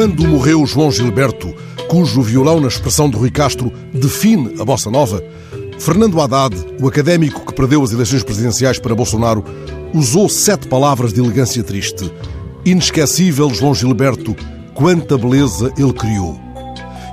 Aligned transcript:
Quando 0.00 0.26
morreu 0.26 0.64
João 0.64 0.90
Gilberto, 0.90 1.54
cujo 1.86 2.22
violão 2.22 2.58
na 2.58 2.68
expressão 2.68 3.10
de 3.10 3.18
Rui 3.18 3.30
Castro 3.30 3.70
define 3.92 4.58
a 4.58 4.64
bossa 4.64 4.90
nova, 4.90 5.22
Fernando 5.78 6.18
Haddad, 6.18 6.56
o 6.80 6.88
académico 6.88 7.44
que 7.44 7.52
perdeu 7.52 7.82
as 7.82 7.92
eleições 7.92 8.22
presidenciais 8.22 8.78
para 8.78 8.94
Bolsonaro, 8.94 9.44
usou 9.92 10.26
sete 10.26 10.68
palavras 10.68 11.12
de 11.12 11.20
elegância 11.20 11.62
triste. 11.62 12.10
Inesquecível 12.64 13.52
João 13.52 13.74
Gilberto, 13.74 14.34
quanta 14.72 15.18
beleza 15.18 15.70
ele 15.76 15.92
criou. 15.92 16.40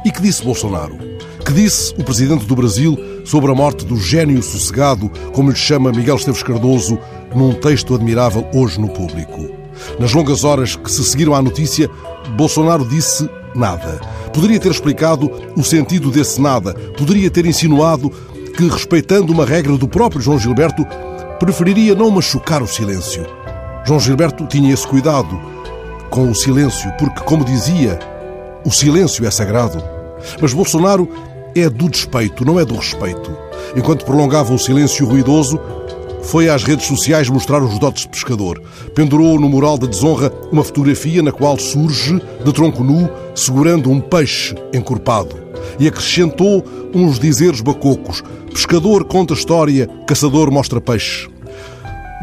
E 0.05 0.09
que 0.09 0.21
disse 0.21 0.45
Bolsonaro? 0.45 0.97
Que 1.45 1.51
disse 1.51 1.93
o 1.97 2.05
presidente 2.05 2.45
do 2.45 2.55
Brasil 2.55 2.97
sobre 3.25 3.51
a 3.51 3.53
morte 3.53 3.85
do 3.85 3.97
gênio 3.97 4.41
sossegado, 4.41 5.11
como 5.33 5.49
lhe 5.49 5.57
chama 5.57 5.91
Miguel 5.91 6.15
Esteves 6.15 6.41
Cardoso, 6.41 6.97
num 7.35 7.53
texto 7.53 7.93
admirável 7.93 8.47
hoje 8.53 8.79
no 8.79 8.87
público? 8.87 9.66
Nas 9.99 10.13
longas 10.13 10.43
horas 10.43 10.75
que 10.75 10.91
se 10.91 11.03
seguiram 11.03 11.33
à 11.33 11.41
notícia, 11.41 11.89
Bolsonaro 12.35 12.85
disse 12.85 13.29
nada. 13.55 13.99
Poderia 14.33 14.59
ter 14.59 14.71
explicado 14.71 15.31
o 15.55 15.63
sentido 15.63 16.11
desse 16.11 16.39
nada. 16.39 16.73
Poderia 16.97 17.29
ter 17.29 17.45
insinuado 17.45 18.11
que, 18.55 18.67
respeitando 18.67 19.31
uma 19.31 19.45
regra 19.45 19.77
do 19.77 19.87
próprio 19.87 20.21
João 20.21 20.39
Gilberto, 20.39 20.85
preferiria 21.39 21.95
não 21.95 22.11
machucar 22.11 22.61
o 22.61 22.67
silêncio. 22.67 23.25
João 23.85 23.99
Gilberto 23.99 24.45
tinha 24.47 24.73
esse 24.73 24.85
cuidado 24.85 25.39
com 26.09 26.29
o 26.29 26.35
silêncio, 26.35 26.91
porque, 26.97 27.21
como 27.23 27.45
dizia, 27.45 27.99
o 28.65 28.71
silêncio 28.71 29.25
é 29.25 29.31
sagrado. 29.31 29.83
Mas 30.41 30.53
Bolsonaro 30.53 31.07
é 31.55 31.69
do 31.69 31.89
despeito, 31.89 32.45
não 32.45 32.59
é 32.59 32.65
do 32.65 32.75
respeito. 32.75 33.31
Enquanto 33.75 34.05
prolongava 34.05 34.53
o 34.53 34.59
silêncio 34.59 35.05
ruidoso, 35.05 35.59
foi 36.27 36.49
às 36.49 36.63
redes 36.63 36.85
sociais 36.85 37.29
mostrar 37.29 37.63
os 37.63 37.79
dotes 37.79 38.03
de 38.03 38.09
pescador. 38.09 38.61
Pendurou 38.93 39.39
no 39.39 39.47
mural 39.47 39.77
da 39.77 39.87
desonra 39.87 40.31
uma 40.51 40.63
fotografia 40.63 41.23
na 41.23 41.31
qual 41.31 41.57
surge, 41.57 42.21
de 42.43 42.53
tronco 42.53 42.83
nu, 42.83 43.09
segurando 43.33 43.89
um 43.89 44.01
peixe 44.01 44.53
encorpado. 44.73 45.35
E 45.79 45.87
acrescentou 45.87 46.63
uns 46.93 47.17
dizeres 47.17 47.61
bacocos. 47.61 48.21
Pescador 48.51 49.05
conta 49.05 49.33
história, 49.33 49.87
caçador 50.05 50.51
mostra 50.51 50.81
peixe. 50.81 51.29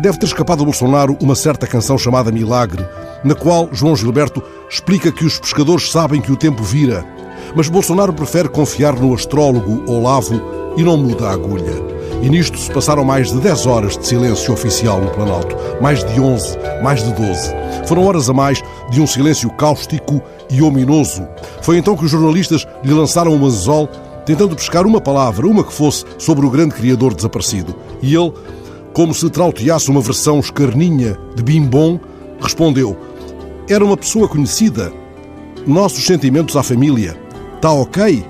Deve 0.03 0.19
ter 0.19 0.27
escapado 0.27 0.63
a 0.63 0.65
Bolsonaro 0.65 1.17
uma 1.23 1.35
certa 1.35 1.67
canção 1.67 1.97
chamada 1.97 2.31
Milagre, 2.31 2.85
na 3.25 3.35
qual 3.35 3.71
João 3.73 3.97
Gilberto 3.97 4.43
explica 4.69 5.11
que 5.11 5.25
os 5.25 5.39
pescadores 5.39 5.91
sabem 5.91 6.21
que 6.21 6.33
o 6.33 6.37
tempo 6.37 6.63
vira. 6.63 7.07
Mas 7.57 7.69
Bolsonaro 7.69 8.13
prefere 8.13 8.51
confiar 8.51 8.95
no 8.95 9.15
astrólogo 9.15 9.91
Olavo 9.91 10.75
e 10.77 10.83
não 10.83 10.97
muda 10.99 11.29
a 11.29 11.33
agulha. 11.33 11.94
E 12.23 12.29
nisto 12.29 12.59
se 12.59 12.71
passaram 12.71 13.05
mais 13.05 13.31
de 13.31 13.39
10 13.41 13.67
horas 13.67 13.99
de 13.99 14.07
silêncio 14.07 14.53
oficial 14.53 15.01
no 15.01 15.11
Planalto. 15.11 15.57
Mais 15.81 16.05
de 16.05 16.21
11, 16.21 16.59
mais 16.83 17.03
de 17.03 17.13
12. 17.13 17.55
Foram 17.87 18.07
horas 18.07 18.31
a 18.31 18.33
mais 18.33 18.63
de 18.91 19.01
um 19.01 19.07
silêncio 19.07 19.51
cáustico 19.51 20.23
e 20.51 20.63
ominoso. 20.63 21.27
Foi 21.63 21.77
então 21.77 21.97
que 21.97 22.05
os 22.05 22.11
jornalistas 22.11 22.67
lhe 22.83 22.93
lançaram 22.93 23.35
um 23.35 23.45
anzol, 23.45 23.89
tentando 24.25 24.57
pescar 24.57 24.87
uma 24.87 25.01
palavra, 25.01 25.47
uma 25.47 25.65
que 25.65 25.73
fosse, 25.73 26.05
sobre 26.19 26.47
o 26.47 26.51
grande 26.51 26.75
criador 26.75 27.15
desaparecido. 27.15 27.75
E 28.01 28.15
ele, 28.15 28.33
como 28.93 29.13
se 29.13 29.29
trauteasse 29.29 29.91
uma 29.91 30.01
versão 30.01 30.41
escarninha 30.41 31.19
de 31.35 31.43
Bimbom, 31.43 32.01
respondeu: 32.41 32.97
Era 33.69 33.85
uma 33.85 33.97
pessoa 33.97 34.29
conhecida. 34.29 34.93
Nossos 35.67 36.05
sentimentos 36.05 36.57
à 36.57 36.63
família. 36.63 37.19
Tá 37.61 37.73
ok? 37.73 38.25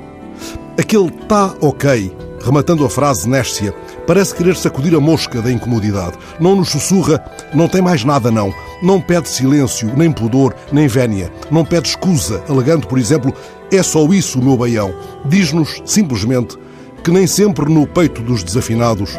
Aquele 0.78 1.10
tá 1.10 1.54
ok, 1.60 2.12
rematando 2.45 2.84
a 2.84 2.91
frase 2.91 3.28
néscia, 3.28 3.75
Parece 4.06 4.34
querer 4.34 4.55
sacudir 4.56 4.95
a 4.95 5.00
mosca 5.00 5.41
da 5.41 5.50
incomodidade. 5.50 6.19
Não 6.39 6.56
nos 6.56 6.70
sussurra, 6.70 7.25
não 7.55 7.69
tem 7.69 7.81
mais 7.81 8.05
nada, 8.05 8.31
não. 8.31 8.53
Não 8.83 9.00
pede 9.00 9.28
silêncio, 9.28 9.91
nem 9.97 10.12
pudor, 10.12 10.55
nem 10.70 10.87
vénia. 10.87 11.33
Não 11.50 11.65
pede 11.65 11.89
escusa, 11.89 12.42
alegando, 12.48 12.87
por 12.87 12.98
exemplo, 12.98 13.33
é 13.72 13.83
só 13.83 14.04
isso 14.09 14.38
o 14.38 14.44
meu 14.44 14.56
baião. 14.56 14.94
Diz-nos, 15.25 15.83
simplesmente, 15.87 16.59
que 17.03 17.10
nem 17.10 17.27
sempre 17.27 17.72
no 17.72 17.87
peito 17.87 18.21
dos 18.22 18.43
desafinados 18.43 19.19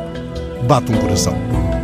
bate 0.68 0.92
um 0.92 0.98
coração. 0.98 1.75